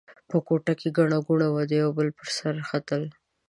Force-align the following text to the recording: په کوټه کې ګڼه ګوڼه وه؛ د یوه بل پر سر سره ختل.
په 0.29 0.37
کوټه 0.47 0.73
کې 0.79 0.89
ګڼه 0.97 1.17
ګوڼه 1.27 1.47
وه؛ 1.51 1.63
د 1.69 1.71
یوه 1.81 1.91
بل 1.97 2.07
پر 2.17 2.27
سر 2.37 2.37
سره 2.55 2.61
ختل. 2.69 3.03